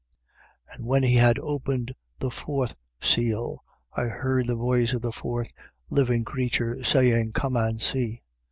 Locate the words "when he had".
0.87-1.37